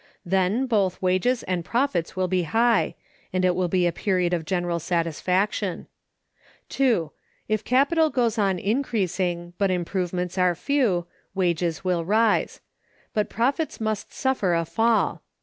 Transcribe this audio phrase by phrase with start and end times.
[0.25, 2.95] Then both wages and profits will be high,
[3.31, 5.85] and it will be a period of general satisfaction.
[6.69, 7.11] (2.)
[7.47, 12.61] If capital goes on increasing, but improvements are few, wages will rise;
[13.13, 15.21] but profits must suffer a fall.